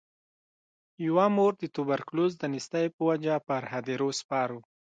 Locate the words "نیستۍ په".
2.53-3.01